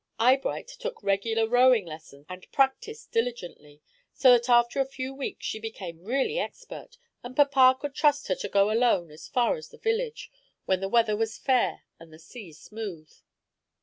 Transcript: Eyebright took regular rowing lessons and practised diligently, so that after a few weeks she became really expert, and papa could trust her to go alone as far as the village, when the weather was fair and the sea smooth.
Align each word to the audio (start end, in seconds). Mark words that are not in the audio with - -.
Eyebright 0.17 0.67
took 0.67 1.03
regular 1.03 1.47
rowing 1.47 1.85
lessons 1.85 2.25
and 2.27 2.51
practised 2.51 3.11
diligently, 3.11 3.83
so 4.15 4.31
that 4.31 4.49
after 4.49 4.81
a 4.81 4.85
few 4.87 5.13
weeks 5.13 5.45
she 5.45 5.59
became 5.59 6.03
really 6.03 6.39
expert, 6.39 6.97
and 7.23 7.35
papa 7.35 7.77
could 7.79 7.93
trust 7.93 8.27
her 8.27 8.33
to 8.33 8.49
go 8.49 8.71
alone 8.71 9.11
as 9.11 9.27
far 9.27 9.57
as 9.57 9.69
the 9.69 9.77
village, 9.77 10.31
when 10.65 10.79
the 10.79 10.89
weather 10.89 11.15
was 11.15 11.37
fair 11.37 11.83
and 11.99 12.11
the 12.11 12.17
sea 12.17 12.51
smooth. 12.51 13.13